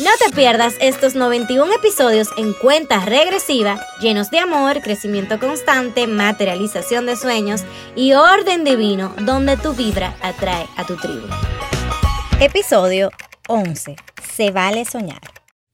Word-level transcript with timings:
No 0.00 0.10
te 0.24 0.32
pierdas 0.32 0.76
estos 0.80 1.16
91 1.16 1.74
episodios 1.74 2.28
en 2.36 2.52
cuenta 2.52 3.04
regresiva, 3.04 3.84
llenos 4.00 4.30
de 4.30 4.38
amor, 4.38 4.80
crecimiento 4.80 5.40
constante, 5.40 6.06
materialización 6.06 7.04
de 7.04 7.16
sueños 7.16 7.64
y 7.96 8.12
orden 8.12 8.62
divino, 8.62 9.12
donde 9.22 9.56
tu 9.56 9.74
vibra 9.74 10.14
atrae 10.22 10.68
a 10.76 10.86
tu 10.86 10.96
tribu. 10.98 11.26
Episodio 12.38 13.10
11. 13.48 13.96
Se 14.36 14.52
vale 14.52 14.84
soñar. 14.84 15.20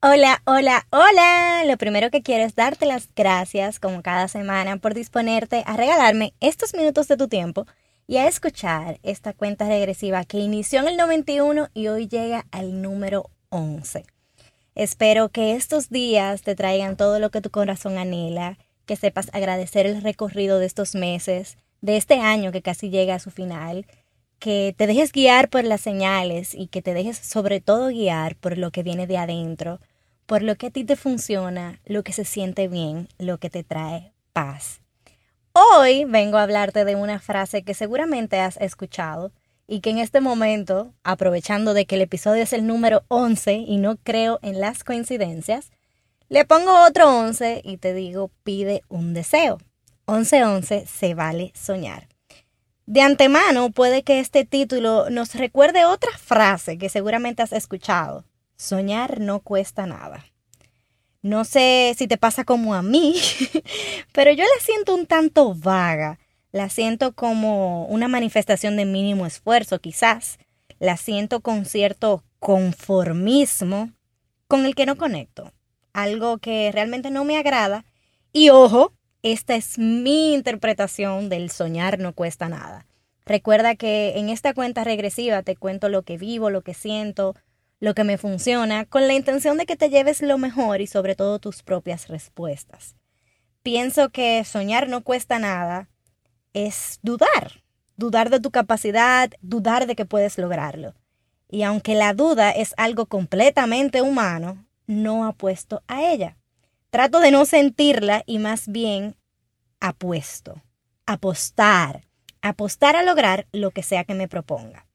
Hola, 0.01 0.41
hola, 0.46 0.87
hola. 0.88 1.65
Lo 1.66 1.77
primero 1.77 2.10
que 2.10 2.23
quiero 2.23 2.45
es 2.45 2.54
darte 2.54 2.87
las 2.87 3.10
gracias, 3.15 3.79
como 3.79 4.01
cada 4.01 4.29
semana, 4.29 4.79
por 4.79 4.95
disponerte 4.95 5.65
a 5.66 5.77
regalarme 5.77 6.32
estos 6.41 6.73
minutos 6.73 7.09
de 7.09 7.18
tu 7.18 7.29
tiempo 7.29 7.66
y 8.06 8.16
a 8.16 8.27
escuchar 8.27 9.01
esta 9.02 9.34
cuenta 9.34 9.68
regresiva 9.68 10.24
que 10.24 10.38
inició 10.38 10.80
en 10.80 10.88
el 10.88 10.96
91 10.96 11.68
y 11.74 11.88
hoy 11.88 12.09
llega 12.09 12.46
al 12.52 12.80
número 12.80 13.29
11. 13.51 14.13
Espero 14.74 15.29
que 15.29 15.54
estos 15.54 15.88
días 15.88 16.43
te 16.43 16.57
traigan 16.57 16.96
todo 16.96 17.21
lo 17.21 17.30
que 17.30 17.40
tu 17.40 17.51
corazón 17.51 17.96
anhela, 17.96 18.59
que 18.87 18.96
sepas 18.96 19.30
agradecer 19.32 19.87
el 19.87 20.02
recorrido 20.02 20.59
de 20.59 20.66
estos 20.66 20.95
meses, 20.95 21.57
de 21.80 21.96
este 21.96 22.21
año 22.21 22.51
que 22.51 22.62
casi 22.62 22.90
llega 22.90 23.15
a 23.15 23.21
su 23.21 23.30
final, 23.30 23.87
que 24.40 24.74
te 24.76 24.87
dejes 24.87 25.13
guiar 25.13 25.48
por 25.48 25.65
las 25.65 25.80
señales 25.80 26.54
y 26.54 26.66
que 26.66 26.82
te 26.82 26.93
dejes 26.93 27.18
sobre 27.18 27.60
todo 27.60 27.88
guiar 27.88 28.35
por 28.37 28.59
lo 28.59 28.73
que 28.73 28.82
viene 28.82 29.07
de 29.07 29.16
adentro, 29.16 29.80
por 30.26 30.43
lo 30.43 30.57
que 30.57 30.66
a 30.66 30.71
ti 30.71 30.85
te 30.85 30.96
funciona, 30.96 31.80
lo 31.85 32.02
que 32.02 32.13
se 32.13 32.24
siente 32.24 32.66
bien, 32.66 33.09
lo 33.18 33.38
que 33.38 33.51
te 33.51 33.63
trae 33.63 34.13
paz. 34.32 34.80
Hoy 35.52 36.04
vengo 36.04 36.38
a 36.38 36.43
hablarte 36.43 36.85
de 36.85 36.96
una 36.96 37.20
frase 37.20 37.63
que 37.63 37.74
seguramente 37.74 38.41
has 38.41 38.57
escuchado, 38.57 39.30
y 39.66 39.80
que 39.80 39.90
en 39.90 39.98
este 39.98 40.20
momento, 40.20 40.93
aprovechando 41.04 41.74
de 41.74 41.87
que 41.87 41.95
el 41.95 42.02
episodio 42.02 42.43
es 42.43 42.52
el 42.52 42.66
número 42.66 43.04
11 43.09 43.54
y 43.54 43.79
no 43.79 43.96
creo 43.96 44.38
en 44.43 44.60
las 44.60 44.84
coincidencias, 44.84 45.70
le 46.29 46.45
pongo 46.45 46.84
otro 46.84 47.09
11 47.18 47.62
y 47.65 47.76
te 47.79 47.95
digo, 47.95 48.30
pide 48.42 48.82
un 48.88 49.15
deseo. 49.15 49.59
11-11 50.07 50.87
se 50.87 51.15
vale 51.15 51.52
soñar. 51.54 52.09
De 52.87 53.01
antemano 53.01 53.70
puede 53.70 54.02
que 54.02 54.20
este 54.20 54.45
título 54.45 55.09
nos 55.09 55.35
recuerde 55.35 55.87
otra 55.87 56.10
frase 56.18 56.76
que 56.76 56.90
seguramente 56.90 57.42
has 57.42 57.52
escuchado. 57.52 58.24
Soñar 58.57 59.20
no 59.20 59.40
cuesta 59.40 59.87
nada. 59.87 60.26
No 61.23 61.45
sé 61.45 61.95
si 61.96 62.07
te 62.07 62.18
pasa 62.18 62.45
como 62.45 62.74
a 62.74 62.82
mí, 62.82 63.15
pero 64.12 64.31
yo 64.32 64.44
la 64.44 64.62
siento 64.62 64.94
un 64.94 65.06
tanto 65.06 65.54
vaga 65.54 66.19
la 66.55 66.71
siento 66.71 67.16
como 67.16 67.84
una 67.87 68.06
manifestación 68.06 68.77
de 68.77 68.84
mínimo 68.84 69.27
esfuerzo, 69.27 69.81
quizás. 69.81 70.38
La 70.78 70.97
siento 70.97 71.41
con 71.41 71.65
cierto 71.65 72.22
conformismo 72.38 73.91
con 74.47 74.65
el 74.65 74.77
que 74.77 74.87
no 74.87 74.97
conecto. 74.97 75.50
Algo 75.93 76.38
que 76.38 76.71
realmente 76.71 77.10
no 77.10 77.25
me 77.25 77.38
agrada. 77.38 77.84
Y 78.32 78.50
ojo, 78.50 78.93
esta 79.25 79.56
es 79.56 79.81
mi 79.81 80.32
interpretación 80.32 81.28
del 81.28 81.50
soñar 81.50 81.98
no 81.98 82.12
cuesta 82.12 82.48
nada. 82.48 82.87
Recuerda 83.26 83.75
que 83.75 84.12
en 84.16 84.28
esta 84.28 84.54
cuenta 84.54 84.84
regresiva 84.84 85.43
te 85.43 85.56
cuento 85.56 85.88
lo 85.88 86.03
que 86.03 86.19
vivo, 86.19 86.50
lo 86.50 86.62
que 86.62 86.75
siento, 86.75 87.34
lo 87.81 87.94
que 87.94 88.04
me 88.04 88.16
funciona, 88.16 88.84
con 88.84 89.09
la 89.09 89.14
intención 89.14 89.59
de 89.59 89.66
que 89.66 89.75
te 89.75 89.91
lleves 89.91 90.22
lo 90.22 90.38
mejor 90.38 90.81
y 90.81 90.87
sobre 90.87 91.16
todo 91.16 91.41
tus 91.41 91.64
propias 91.64 92.06
respuestas. 92.06 92.94
Pienso 93.64 94.10
que 94.10 94.44
soñar 94.44 94.88
no 94.88 95.03
cuesta 95.03 95.41
nada 95.41 95.88
es 96.54 97.00
dudar, 97.03 97.62
dudar 97.97 98.31
de 98.31 98.41
tu 98.41 98.50
capacidad, 98.50 99.31
dudar 99.42 99.87
de 99.87 99.94
que 99.94 100.06
puedes 100.06 100.38
lograrlo. 100.38 100.94
Y 101.50 101.62
aunque 101.62 101.94
la 101.94 102.15
duda 102.15 102.50
es 102.50 102.72
algo 102.76 103.06
completamente 103.06 104.00
humano, 104.00 104.64
no 104.87 105.26
apuesto 105.26 105.82
a 105.87 106.03
ella. 106.03 106.37
Trato 106.91 107.20
de 107.20 107.31
no 107.31 107.44
sentirla 107.44 108.22
y 108.25 108.38
más 108.38 108.69
bien 108.69 109.16
apuesto, 109.81 110.62
apostar, 111.06 112.06
apostar 112.41 112.97
a 112.97 113.03
lograr 113.03 113.47
lo 113.53 113.70
que 113.72 113.82
sea 113.82 114.04
que 114.04 114.14
me 114.14 114.28
proponga. 114.28 114.87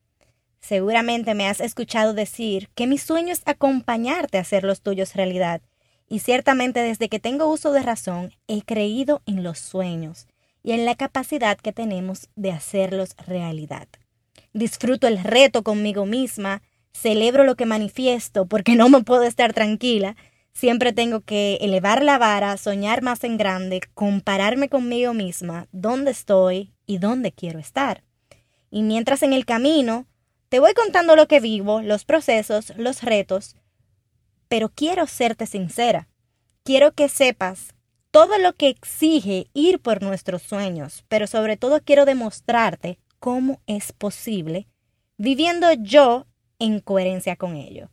Seguramente 0.62 1.36
me 1.36 1.48
has 1.48 1.62
escuchado 1.62 2.14
decir 2.14 2.70
que 2.76 2.88
mi 2.88 2.98
sueño 2.98 3.32
es 3.32 3.42
acompañarte 3.46 4.38
a 4.38 4.42
hacer 4.42 4.64
los 4.64 4.82
tuyos 4.82 5.16
realidad. 5.16 5.62
Y 6.08 6.20
ciertamente 6.20 6.82
desde 6.82 7.08
que 7.08 7.20
tengo 7.20 7.48
uso 7.48 7.72
de 7.72 7.84
razón 7.84 8.34
he 8.48 8.64
creído 8.64 9.22
en 9.26 9.44
los 9.44 9.60
sueños 9.60 10.28
y 10.64 10.72
en 10.72 10.86
la 10.86 10.96
capacidad 10.96 11.58
que 11.58 11.72
tenemos 11.72 12.30
de 12.36 12.52
hacerlos 12.52 13.16
realidad. 13.26 13.88
Disfruto 14.54 15.08
el 15.08 15.24
reto 15.24 15.64
conmigo 15.64 16.06
misma, 16.06 16.62
celebro 16.92 17.44
lo 17.44 17.56
que 17.56 17.66
manifiesto 17.66 18.46
porque 18.46 18.76
no 18.76 18.90
me 18.90 19.04
puedo 19.04 19.24
estar 19.24 19.54
tranquila, 19.54 20.16
siempre 20.54 20.92
tengo 20.92 21.22
que 21.22 21.58
elevar 21.62 22.04
la 22.04 22.18
vara, 22.18 22.58
soñar 22.58 23.02
más 23.02 23.24
en 23.24 23.38
grande, 23.38 23.82
compararme 23.94 24.70
conmigo 24.70 25.14
misma, 25.14 25.68
dónde 25.72 26.12
estoy 26.12 26.74
y 26.86 26.98
dónde 26.98 27.32
quiero 27.32 27.60
estar. 27.60 28.04
Y 28.72 28.84
mientras 28.84 29.24
en 29.24 29.34
el 29.34 29.46
camino, 29.46 30.06
te 30.50 30.60
voy 30.60 30.74
contando 30.74 31.16
lo 31.16 31.28
que 31.28 31.40
vivo, 31.40 31.82
los 31.82 32.06
procesos, 32.06 32.74
los 32.76 33.04
retos, 33.04 33.56
pero 34.48 34.70
quiero 34.70 35.08
serte 35.08 35.46
sincera. 35.46 36.08
Quiero 36.64 36.94
que 36.94 37.08
sepas 37.08 37.74
todo 38.12 38.38
lo 38.40 38.54
que 38.54 38.70
exige 38.70 39.48
ir 39.54 39.80
por 39.80 40.02
nuestros 40.02 40.42
sueños, 40.42 41.04
pero 41.08 41.28
sobre 41.28 41.58
todo 41.58 41.82
quiero 41.84 42.06
demostrarte 42.06 43.00
cómo 43.20 43.62
es 43.68 43.92
posible 43.92 44.68
viviendo 45.18 45.72
yo 45.74 46.26
en 46.60 46.80
coherencia 46.80 47.36
con 47.36 47.56
ello. 47.56 47.92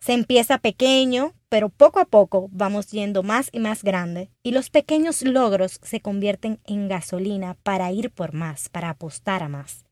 Se 0.00 0.14
empieza 0.14 0.58
pequeño, 0.58 1.34
pero 1.50 1.68
poco 1.68 2.00
a 2.00 2.06
poco 2.06 2.48
vamos 2.50 2.90
yendo 2.90 3.22
más 3.22 3.50
y 3.52 3.60
más 3.60 3.84
grande 3.84 4.30
y 4.42 4.52
los 4.52 4.70
pequeños 4.70 5.20
logros 5.22 5.78
se 5.82 6.00
convierten 6.00 6.58
en 6.64 6.88
gasolina 6.88 7.58
para 7.62 7.92
ir 7.92 8.10
por 8.10 8.32
más, 8.32 8.70
para 8.70 8.88
apostar 8.88 9.42
a 9.42 9.48
más. 9.48 9.84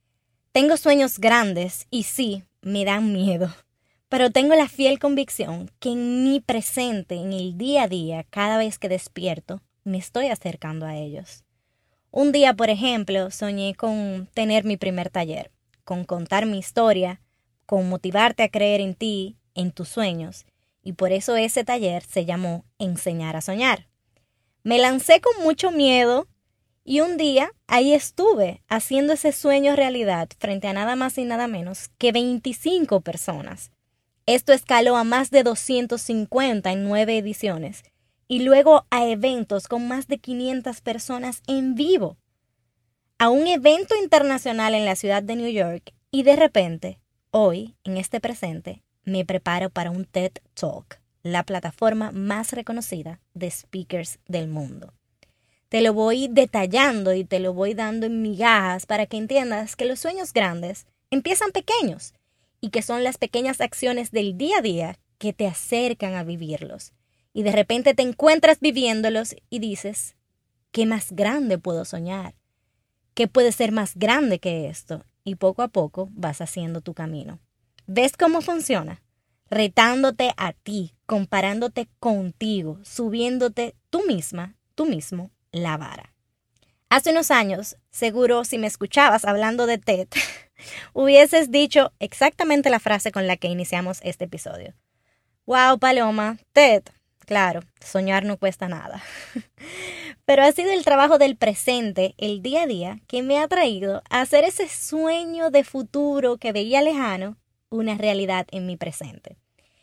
Tengo 0.52 0.78
sueños 0.78 1.18
grandes 1.18 1.86
y 1.90 2.04
sí, 2.04 2.44
me 2.62 2.86
dan 2.86 3.12
miedo 3.12 3.52
pero 4.08 4.30
tengo 4.30 4.54
la 4.54 4.68
fiel 4.68 4.98
convicción 4.98 5.70
que 5.80 5.90
en 5.90 6.24
mi 6.24 6.40
presente, 6.40 7.16
en 7.16 7.32
el 7.32 7.58
día 7.58 7.84
a 7.84 7.88
día, 7.88 8.24
cada 8.24 8.56
vez 8.56 8.78
que 8.78 8.88
despierto, 8.88 9.60
me 9.84 9.98
estoy 9.98 10.28
acercando 10.28 10.86
a 10.86 10.96
ellos. 10.96 11.44
Un 12.10 12.32
día, 12.32 12.54
por 12.54 12.70
ejemplo, 12.70 13.30
soñé 13.30 13.74
con 13.74 14.28
tener 14.32 14.64
mi 14.64 14.78
primer 14.78 15.10
taller, 15.10 15.50
con 15.84 16.04
contar 16.04 16.46
mi 16.46 16.58
historia, 16.58 17.20
con 17.66 17.88
motivarte 17.88 18.42
a 18.42 18.48
creer 18.48 18.80
en 18.80 18.94
ti, 18.94 19.36
en 19.54 19.72
tus 19.72 19.88
sueños, 19.88 20.46
y 20.82 20.94
por 20.94 21.12
eso 21.12 21.36
ese 21.36 21.64
taller 21.64 22.02
se 22.02 22.24
llamó 22.24 22.64
Enseñar 22.78 23.36
a 23.36 23.42
Soñar. 23.42 23.88
Me 24.62 24.78
lancé 24.78 25.20
con 25.20 25.44
mucho 25.44 25.70
miedo 25.70 26.28
y 26.82 27.00
un 27.00 27.18
día 27.18 27.52
ahí 27.66 27.92
estuve 27.92 28.62
haciendo 28.68 29.12
ese 29.12 29.32
sueño 29.32 29.76
realidad 29.76 30.28
frente 30.38 30.66
a 30.66 30.72
nada 30.72 30.96
más 30.96 31.18
y 31.18 31.24
nada 31.24 31.46
menos 31.46 31.90
que 31.98 32.12
25 32.12 33.02
personas 33.02 33.70
esto 34.28 34.52
escaló 34.52 34.98
a 34.98 35.04
más 35.04 35.30
de 35.30 35.42
250 35.42 36.70
en 36.70 36.84
nueve 36.84 37.16
ediciones 37.16 37.82
y 38.28 38.40
luego 38.40 38.84
a 38.90 39.06
eventos 39.06 39.68
con 39.68 39.88
más 39.88 40.06
de 40.06 40.18
500 40.18 40.82
personas 40.82 41.40
en 41.46 41.74
vivo, 41.74 42.18
a 43.16 43.30
un 43.30 43.46
evento 43.46 43.94
internacional 43.96 44.74
en 44.74 44.84
la 44.84 44.96
ciudad 44.96 45.22
de 45.22 45.34
New 45.34 45.50
York 45.50 45.94
y 46.10 46.24
de 46.24 46.36
repente, 46.36 47.00
hoy, 47.30 47.74
en 47.84 47.96
este 47.96 48.20
presente, 48.20 48.82
me 49.02 49.24
preparo 49.24 49.70
para 49.70 49.90
un 49.90 50.04
TED 50.04 50.32
Talk, 50.52 51.00
la 51.22 51.42
plataforma 51.42 52.12
más 52.12 52.52
reconocida 52.52 53.20
de 53.32 53.50
speakers 53.50 54.18
del 54.26 54.48
mundo. 54.48 54.92
Te 55.70 55.80
lo 55.80 55.94
voy 55.94 56.28
detallando 56.28 57.14
y 57.14 57.24
te 57.24 57.40
lo 57.40 57.54
voy 57.54 57.72
dando 57.72 58.04
en 58.04 58.20
migajas 58.20 58.84
para 58.84 59.06
que 59.06 59.16
entiendas 59.16 59.74
que 59.74 59.86
los 59.86 60.00
sueños 60.00 60.34
grandes 60.34 60.86
empiezan 61.10 61.50
pequeños 61.50 62.12
y 62.60 62.70
que 62.70 62.82
son 62.82 63.04
las 63.04 63.18
pequeñas 63.18 63.60
acciones 63.60 64.10
del 64.10 64.36
día 64.36 64.58
a 64.58 64.62
día 64.62 64.98
que 65.18 65.32
te 65.32 65.46
acercan 65.46 66.14
a 66.14 66.24
vivirlos. 66.24 66.92
Y 67.32 67.42
de 67.42 67.52
repente 67.52 67.94
te 67.94 68.02
encuentras 68.02 68.60
viviéndolos 68.60 69.36
y 69.50 69.58
dices, 69.58 70.16
¿qué 70.72 70.86
más 70.86 71.12
grande 71.12 71.58
puedo 71.58 71.84
soñar? 71.84 72.34
¿Qué 73.14 73.28
puede 73.28 73.52
ser 73.52 73.72
más 73.72 73.96
grande 73.96 74.38
que 74.38 74.68
esto? 74.68 75.04
Y 75.24 75.34
poco 75.34 75.62
a 75.62 75.68
poco 75.68 76.08
vas 76.12 76.40
haciendo 76.40 76.80
tu 76.80 76.94
camino. 76.94 77.40
¿Ves 77.86 78.16
cómo 78.16 78.40
funciona? 78.40 79.02
Retándote 79.50 80.32
a 80.36 80.52
ti, 80.52 80.94
comparándote 81.06 81.88
contigo, 82.00 82.78
subiéndote 82.82 83.74
tú 83.90 84.02
misma, 84.06 84.56
tú 84.74 84.86
mismo, 84.86 85.30
la 85.52 85.76
vara. 85.76 86.14
Hace 86.90 87.10
unos 87.10 87.30
años, 87.30 87.76
seguro 87.90 88.44
si 88.44 88.56
me 88.56 88.66
escuchabas 88.66 89.26
hablando 89.26 89.66
de 89.66 89.76
TED, 89.76 90.08
hubieses 90.94 91.50
dicho 91.50 91.92
exactamente 91.98 92.70
la 92.70 92.80
frase 92.80 93.12
con 93.12 93.26
la 93.26 93.36
que 93.36 93.48
iniciamos 93.48 94.00
este 94.02 94.24
episodio. 94.24 94.72
Wow, 95.44 95.78
Paloma, 95.78 96.38
TED. 96.52 96.84
Claro, 97.26 97.60
soñar 97.84 98.24
no 98.24 98.38
cuesta 98.38 98.68
nada. 98.68 99.02
Pero 100.24 100.44
ha 100.44 100.52
sido 100.52 100.72
el 100.72 100.82
trabajo 100.82 101.18
del 101.18 101.36
presente, 101.36 102.14
el 102.16 102.40
día 102.40 102.62
a 102.62 102.66
día, 102.66 103.00
que 103.06 103.22
me 103.22 103.38
ha 103.38 103.48
traído 103.48 104.02
a 104.08 104.22
hacer 104.22 104.44
ese 104.44 104.66
sueño 104.66 105.50
de 105.50 105.64
futuro 105.64 106.38
que 106.38 106.52
veía 106.52 106.80
lejano 106.80 107.36
una 107.68 107.98
realidad 107.98 108.46
en 108.50 108.64
mi 108.64 108.78
presente. 108.78 109.36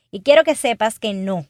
Y 0.09 0.21
quiero 0.21 0.43
que 0.43 0.55
sepas 0.55 0.97
que 0.97 1.13
no, 1.13 1.45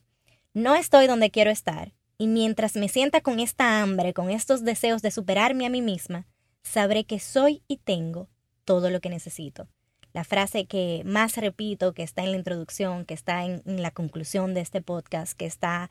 no 0.53 0.75
estoy 0.75 1.07
donde 1.07 1.31
quiero 1.31 1.49
estar, 1.49 1.93
y 2.17 2.27
mientras 2.27 2.75
me 2.75 2.89
sienta 2.89 3.21
con 3.21 3.39
esta 3.39 3.81
hambre, 3.81 4.13
con 4.13 4.29
estos 4.29 4.63
deseos 4.63 5.01
de 5.01 5.11
superarme 5.11 5.65
a 5.65 5.69
mí 5.69 5.81
misma, 5.81 6.27
sabré 6.63 7.05
que 7.05 7.19
soy 7.19 7.61
y 7.67 7.77
tengo 7.77 8.29
todo 8.63 8.89
lo 8.89 8.99
que 8.99 9.09
necesito. 9.09 9.67
La 10.13 10.23
frase 10.23 10.65
que 10.65 11.03
más 11.05 11.35
repito, 11.35 11.93
que 11.93 12.03
está 12.03 12.23
en 12.23 12.31
la 12.31 12.37
introducción, 12.37 13.05
que 13.05 13.13
está 13.13 13.43
en, 13.43 13.61
la 13.65 13.91
conclusión 13.91 14.53
de 14.53 14.61
este 14.61 14.81
podcast, 14.81 15.33
que 15.33 15.45
está 15.45 15.89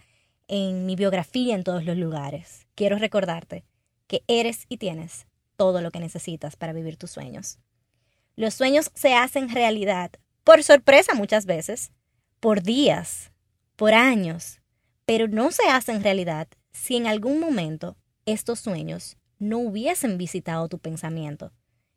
en 0.49 0.87
mi 0.87 0.97
biografía 0.97 1.55
en 1.55 1.63
todos 1.63 1.85
los 1.85 1.97
lugares. 1.97 2.67
Quiero 2.75 2.97
recordarte 2.97 3.65
que 4.07 4.23
eres 4.27 4.65
y 4.69 4.79
tienes 4.79 5.27
todo 5.57 5.83
lo 5.83 5.91
que 5.91 6.01
necesitas 6.01 6.57
para 6.57 6.73
vivir 6.73 6.97
tus 6.97 7.11
sueños. 7.11 7.59
Los 8.35 8.55
sueños 8.55 8.91
se 8.95 9.15
hacen 9.15 9.51
realidad, 9.51 10.11
por 10.43 10.63
sorpresa 10.63 11.15
muchas 11.15 11.47
veces, 11.47 11.93
por 12.41 12.63
días, 12.63 13.31
por 13.77 13.95
años, 13.95 14.61
pero 15.07 15.29
no 15.29 15.51
se 15.51 15.69
hacen 15.69 16.03
realidad 16.03 16.49
si 16.73 16.97
en 16.97 17.07
algún 17.07 17.41
momento 17.41 17.97
estos 18.27 18.61
sueños 18.61 19.17
no 19.39 19.59
hubiesen 19.59 20.19
visitado 20.19 20.69
tu 20.69 20.79
pensamiento. 20.79 21.53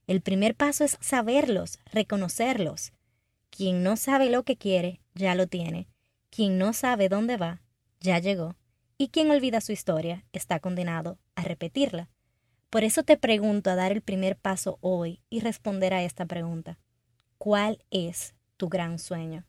El 0.07 0.21
primer 0.21 0.56
paso 0.56 0.83
es 0.83 0.98
saberlos, 1.01 1.80
reconocerlos. 1.92 2.94
Quien 3.50 3.83
no 3.83 3.98
sabe 3.98 4.30
lo 4.30 4.44
que 4.44 4.57
quiere, 4.57 5.01
ya 5.13 5.36
lo 5.36 5.48
tiene. 5.48 5.88
Quien 6.30 6.57
no 6.57 6.74
sabe 6.74 7.09
dónde 7.09 7.38
va, 7.38 7.62
ya 8.00 8.19
llegó. 8.19 8.56
Y 8.98 9.10
quien 9.10 9.31
olvida 9.31 9.62
su 9.62 9.71
historia, 9.71 10.25
está 10.33 10.60
condenado 10.60 11.19
a 11.36 11.44
repetirla. 11.44 12.10
Por 12.69 12.83
eso 12.83 13.03
te 13.03 13.18
pregunto 13.18 13.69
a 13.69 13.75
dar 13.75 13.92
el 13.92 14.01
primer 14.01 14.38
paso 14.38 14.77
hoy 14.81 15.21
y 15.30 15.39
responder 15.39 15.94
a 15.94 16.03
esta 16.03 16.25
pregunta. 16.25 16.80
¿Cuál 17.38 17.83
es 17.92 18.36
tu 18.57 18.68
gran 18.69 19.00
sueño? 19.00 19.45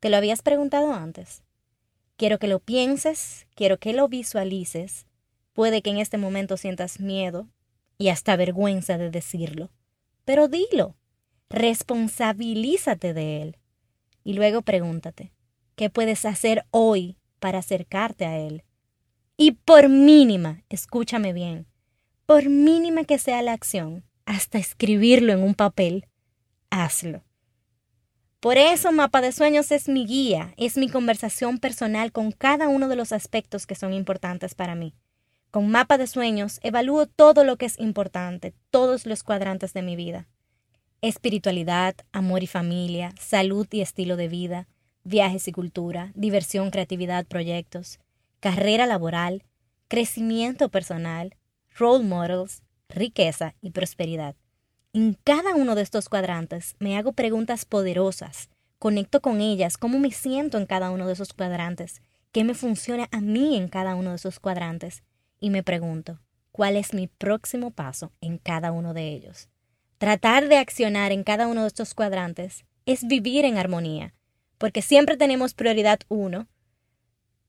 ¿Te 0.00 0.10
lo 0.10 0.16
habías 0.16 0.42
preguntado 0.42 0.92
antes? 0.92 1.42
Quiero 2.20 2.38
que 2.38 2.48
lo 2.48 2.58
pienses, 2.58 3.46
quiero 3.54 3.78
que 3.78 3.94
lo 3.94 4.06
visualices. 4.06 5.06
Puede 5.54 5.80
que 5.80 5.88
en 5.88 5.96
este 5.96 6.18
momento 6.18 6.58
sientas 6.58 7.00
miedo 7.00 7.48
y 7.96 8.10
hasta 8.10 8.36
vergüenza 8.36 8.98
de 8.98 9.10
decirlo, 9.10 9.70
pero 10.26 10.46
dilo, 10.46 10.98
responsabilízate 11.48 13.14
de 13.14 13.40
él. 13.40 13.56
Y 14.22 14.34
luego 14.34 14.60
pregúntate, 14.60 15.32
¿qué 15.76 15.88
puedes 15.88 16.26
hacer 16.26 16.66
hoy 16.70 17.16
para 17.38 17.60
acercarte 17.60 18.26
a 18.26 18.36
él? 18.36 18.64
Y 19.38 19.52
por 19.52 19.88
mínima, 19.88 20.62
escúchame 20.68 21.32
bien, 21.32 21.68
por 22.26 22.50
mínima 22.50 23.04
que 23.04 23.16
sea 23.16 23.40
la 23.40 23.54
acción, 23.54 24.04
hasta 24.26 24.58
escribirlo 24.58 25.32
en 25.32 25.42
un 25.42 25.54
papel, 25.54 26.06
hazlo. 26.68 27.24
Por 28.40 28.56
eso 28.56 28.90
Mapa 28.90 29.20
de 29.20 29.32
Sueños 29.32 29.70
es 29.70 29.86
mi 29.86 30.06
guía, 30.06 30.54
es 30.56 30.78
mi 30.78 30.88
conversación 30.88 31.58
personal 31.58 32.10
con 32.10 32.32
cada 32.32 32.68
uno 32.68 32.88
de 32.88 32.96
los 32.96 33.12
aspectos 33.12 33.66
que 33.66 33.74
son 33.74 33.92
importantes 33.92 34.54
para 34.54 34.74
mí. 34.74 34.94
Con 35.50 35.70
Mapa 35.70 35.98
de 35.98 36.06
Sueños 36.06 36.58
evalúo 36.62 37.04
todo 37.04 37.44
lo 37.44 37.58
que 37.58 37.66
es 37.66 37.78
importante, 37.78 38.54
todos 38.70 39.04
los 39.04 39.22
cuadrantes 39.24 39.74
de 39.74 39.82
mi 39.82 39.94
vida. 39.94 40.26
Espiritualidad, 41.02 41.96
amor 42.12 42.42
y 42.42 42.46
familia, 42.46 43.14
salud 43.20 43.66
y 43.70 43.82
estilo 43.82 44.16
de 44.16 44.28
vida, 44.28 44.68
viajes 45.04 45.46
y 45.46 45.52
cultura, 45.52 46.10
diversión, 46.14 46.70
creatividad, 46.70 47.26
proyectos, 47.26 48.00
carrera 48.40 48.86
laboral, 48.86 49.44
crecimiento 49.88 50.70
personal, 50.70 51.36
role 51.76 52.04
models, 52.04 52.62
riqueza 52.88 53.54
y 53.60 53.72
prosperidad. 53.72 54.34
En 54.92 55.14
cada 55.22 55.54
uno 55.54 55.76
de 55.76 55.82
estos 55.82 56.08
cuadrantes 56.08 56.74
me 56.80 56.98
hago 56.98 57.12
preguntas 57.12 57.64
poderosas, 57.64 58.48
conecto 58.80 59.22
con 59.22 59.40
ellas, 59.40 59.78
cómo 59.78 60.00
me 60.00 60.10
siento 60.10 60.58
en 60.58 60.66
cada 60.66 60.90
uno 60.90 61.06
de 61.06 61.12
esos 61.12 61.32
cuadrantes, 61.32 62.02
qué 62.32 62.42
me 62.42 62.54
funciona 62.54 63.08
a 63.12 63.20
mí 63.20 63.56
en 63.56 63.68
cada 63.68 63.94
uno 63.94 64.10
de 64.10 64.16
esos 64.16 64.40
cuadrantes, 64.40 65.04
y 65.38 65.50
me 65.50 65.62
pregunto, 65.62 66.18
¿cuál 66.50 66.76
es 66.76 66.92
mi 66.92 67.06
próximo 67.06 67.70
paso 67.70 68.10
en 68.20 68.38
cada 68.38 68.72
uno 68.72 68.92
de 68.92 69.12
ellos? 69.12 69.48
Tratar 69.98 70.48
de 70.48 70.56
accionar 70.56 71.12
en 71.12 71.22
cada 71.22 71.46
uno 71.46 71.60
de 71.60 71.68
estos 71.68 71.94
cuadrantes 71.94 72.64
es 72.84 73.06
vivir 73.06 73.44
en 73.44 73.58
armonía, 73.58 74.12
porque 74.58 74.82
siempre 74.82 75.16
tenemos 75.16 75.54
prioridad 75.54 76.00
uno 76.08 76.48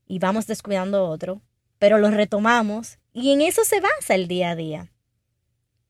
y 0.06 0.20
vamos 0.20 0.46
descuidando 0.46 1.08
otro, 1.08 1.42
pero 1.80 1.98
lo 1.98 2.12
retomamos 2.12 3.00
y 3.14 3.32
en 3.32 3.42
eso 3.42 3.64
se 3.66 3.82
basa 3.82 4.14
el 4.14 4.28
día 4.28 4.52
a 4.52 4.56
día. 4.56 4.92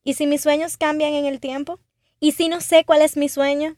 ¿Y 0.04 0.14
si 0.14 0.26
mis 0.26 0.40
sueños 0.40 0.76
cambian 0.76 1.14
en 1.14 1.26
el 1.26 1.40
tiempo? 1.40 1.78
¿Y 2.18 2.32
si 2.32 2.48
no 2.48 2.60
sé 2.60 2.84
cuál 2.84 3.02
es 3.02 3.16
mi 3.16 3.28
sueño? 3.28 3.76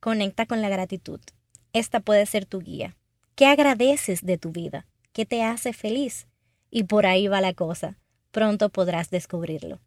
Conecta 0.00 0.46
con 0.46 0.60
la 0.60 0.68
gratitud. 0.68 1.20
Esta 1.72 2.00
puede 2.00 2.26
ser 2.26 2.44
tu 2.44 2.60
guía. 2.60 2.96
¿Qué 3.34 3.46
agradeces 3.46 4.20
de 4.22 4.36
tu 4.36 4.50
vida? 4.50 4.86
¿Qué 5.12 5.24
te 5.24 5.42
hace 5.42 5.72
feliz? 5.72 6.26
Y 6.70 6.84
por 6.84 7.06
ahí 7.06 7.28
va 7.28 7.40
la 7.40 7.54
cosa. 7.54 7.98
Pronto 8.30 8.68
podrás 8.68 9.10
descubrirlo. 9.10 9.80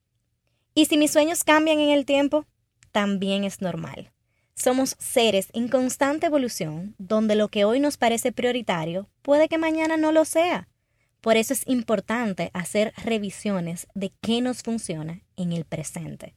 ¿Y 0.74 0.86
si 0.86 0.98
mis 0.98 1.12
sueños 1.12 1.44
cambian 1.44 1.80
en 1.80 1.90
el 1.90 2.06
tiempo? 2.06 2.46
También 2.92 3.44
es 3.44 3.62
normal. 3.62 4.12
Somos 4.56 4.96
seres 5.00 5.50
en 5.54 5.68
constante 5.68 6.28
evolución, 6.28 6.96
donde 6.98 7.36
lo 7.36 7.50
que 7.50 7.66
hoy 7.66 7.80
nos 7.80 7.98
parece 7.98 8.32
prioritario 8.32 9.10
puede 9.22 9.50
que 9.50 9.58
mañana 9.58 9.98
no 9.98 10.12
lo 10.12 10.26
sea. 10.26 10.68
Por 11.26 11.38
eso 11.38 11.54
es 11.54 11.64
importante 11.66 12.52
hacer 12.54 12.94
revisiones 12.98 13.88
de 13.96 14.14
qué 14.22 14.42
nos 14.42 14.62
funciona 14.62 15.24
en 15.36 15.54
el 15.54 15.66
presente. 15.66 16.36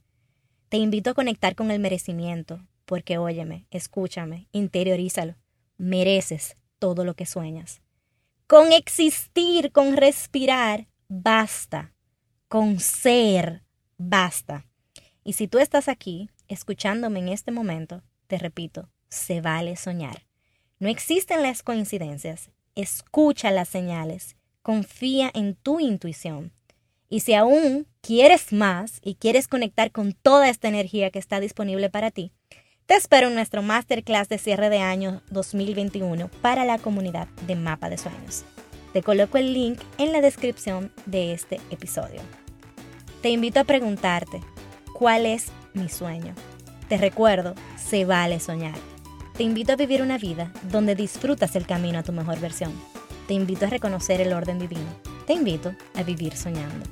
Te 0.67 0.77
invito 0.77 1.11
a 1.11 1.13
conectar 1.13 1.53
con 1.53 1.69
el 1.69 1.79
merecimiento, 1.79 2.65
porque 2.85 3.19
óyeme, 3.19 3.67
escúchame, 3.69 4.47
interiorízalo. 4.51 5.35
Mereces 5.77 6.57
todo 6.79 7.05
lo 7.05 7.13
que 7.13 7.27
sueñas. 7.27 7.83
Con 8.47 8.71
existir, 8.73 9.71
con 9.71 9.95
respirar, 9.95 10.87
basta. 11.07 11.93
Con 12.47 12.79
ser, 12.79 13.61
basta. 13.99 14.65
Y 15.23 15.33
si 15.33 15.47
tú 15.47 15.59
estás 15.59 15.87
aquí, 15.87 16.31
escuchándome 16.47 17.19
en 17.19 17.29
este 17.29 17.51
momento, 17.51 18.01
te 18.25 18.39
repito, 18.39 18.89
se 19.07 19.39
vale 19.39 19.75
soñar. 19.75 20.25
No 20.79 20.89
existen 20.89 21.43
las 21.43 21.61
coincidencias. 21.61 22.49
Escucha 22.73 23.51
las 23.51 23.69
señales 23.69 24.35
confía 24.69 25.31
en 25.33 25.55
tu 25.55 25.79
intuición. 25.79 26.51
Y 27.09 27.21
si 27.21 27.33
aún 27.33 27.87
quieres 28.01 28.53
más 28.53 28.99
y 29.01 29.15
quieres 29.15 29.47
conectar 29.47 29.89
con 29.89 30.13
toda 30.13 30.47
esta 30.47 30.67
energía 30.67 31.09
que 31.09 31.17
está 31.17 31.39
disponible 31.39 31.89
para 31.89 32.11
ti, 32.11 32.31
te 32.85 32.93
espero 32.93 33.29
en 33.29 33.33
nuestro 33.33 33.63
Masterclass 33.63 34.29
de 34.29 34.37
cierre 34.37 34.69
de 34.69 34.77
año 34.77 35.23
2021 35.31 36.29
para 36.43 36.65
la 36.65 36.77
comunidad 36.77 37.27
de 37.47 37.55
Mapa 37.55 37.89
de 37.89 37.97
Sueños. 37.97 38.43
Te 38.93 39.01
coloco 39.01 39.39
el 39.39 39.55
link 39.55 39.79
en 39.97 40.11
la 40.11 40.21
descripción 40.21 40.93
de 41.07 41.33
este 41.33 41.59
episodio. 41.71 42.21
Te 43.23 43.31
invito 43.31 43.59
a 43.59 43.63
preguntarte, 43.63 44.39
¿cuál 44.93 45.25
es 45.25 45.47
mi 45.73 45.89
sueño? 45.89 46.35
Te 46.89 46.97
recuerdo, 46.99 47.55
se 47.75 48.05
vale 48.05 48.39
soñar. 48.39 48.77
Te 49.35 49.41
invito 49.41 49.73
a 49.73 49.77
vivir 49.77 50.03
una 50.03 50.19
vida 50.19 50.53
donde 50.69 50.93
disfrutas 50.93 51.55
el 51.55 51.65
camino 51.65 51.97
a 51.97 52.03
tu 52.03 52.11
mejor 52.11 52.39
versión 52.39 52.71
te 53.29 53.35
invito 53.35 53.67
a 53.67 53.69
reconocer 53.69 54.21
el 54.21 54.33
orden 54.33 54.57
divino. 54.57 54.89
Te 55.27 55.33
invito 55.33 55.75
a 55.93 56.01
vivir 56.01 56.35
soñando. 56.35 56.83